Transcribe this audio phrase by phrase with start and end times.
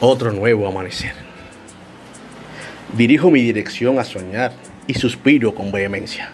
[0.00, 1.12] otro nuevo amanecer.
[2.96, 4.52] Dirijo mi dirección a soñar
[4.86, 6.30] y suspiro con vehemencia.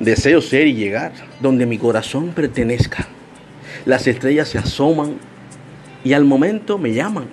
[0.00, 3.06] Deseo ser y llegar donde mi corazón pertenezca.
[3.84, 5.18] Las estrellas se asoman
[6.04, 7.26] y al momento me llaman.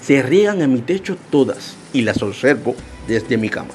[0.00, 2.76] Se riegan en mi techo todas y las observo
[3.08, 3.74] desde mi cama.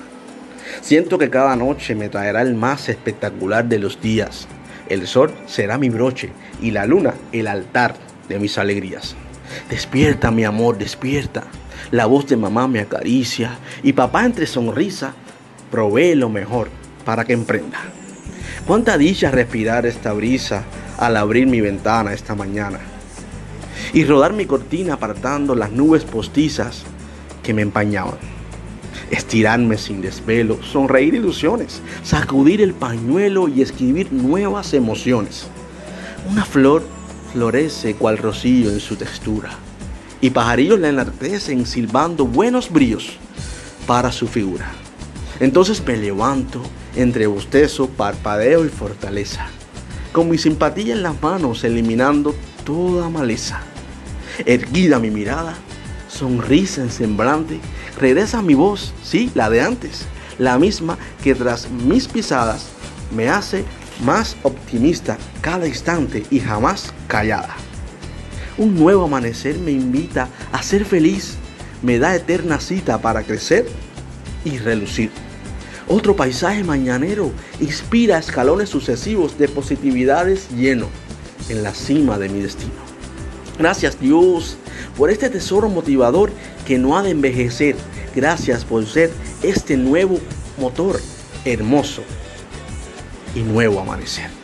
[0.82, 4.48] Siento que cada noche me traerá el más espectacular de los días.
[4.88, 6.30] El sol será mi broche
[6.62, 7.96] y la luna el altar
[8.28, 9.16] de mis alegrías.
[9.70, 11.44] Despierta, mi amor, despierta.
[11.92, 15.14] La voz de mamá me acaricia y papá entre sonrisa
[15.72, 16.70] provee lo mejor
[17.06, 17.80] para que emprenda.
[18.68, 20.64] Cuánta dicha respirar esta brisa
[20.98, 22.80] al abrir mi ventana esta mañana
[23.94, 26.84] y rodar mi cortina apartando las nubes postizas
[27.42, 28.18] que me empañaban.
[29.10, 35.48] Estirarme sin desvelo, sonreír ilusiones, sacudir el pañuelo y escribir nuevas emociones.
[36.30, 36.84] Una flor
[37.34, 39.52] florece cual rocío en su textura,
[40.22, 43.18] y pajarillos la enartecen silbando buenos bríos
[43.88, 44.72] para su figura.
[45.40, 46.62] Entonces me levanto
[46.96, 49.48] entre bostezo, parpadeo y fortaleza,
[50.12, 53.62] con mi simpatía en las manos eliminando toda maleza.
[54.46, 55.56] Erguida mi mirada,
[56.10, 57.60] sonrisa en semblante,
[57.98, 60.06] regresa mi voz, sí, la de antes,
[60.38, 62.68] la misma que tras mis pisadas
[63.16, 63.64] me hace
[64.02, 67.56] más optimista cada instante y jamás callada.
[68.58, 71.36] Un nuevo amanecer me invita a ser feliz,
[71.82, 73.66] me da eterna cita para crecer
[74.44, 75.12] y relucir.
[75.88, 80.88] Otro paisaje mañanero inspira escalones sucesivos de positividades lleno
[81.50, 82.90] en la cima de mi destino.
[83.58, 84.58] Gracias Dios
[84.98, 86.32] por este tesoro motivador
[86.66, 87.76] que no ha de envejecer.
[88.16, 89.12] Gracias por ser
[89.42, 90.20] este nuevo
[90.58, 91.00] motor
[91.46, 92.04] hermoso
[93.36, 94.39] y nuevo amanecer.